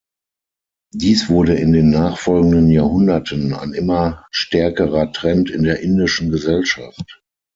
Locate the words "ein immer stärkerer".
3.53-5.11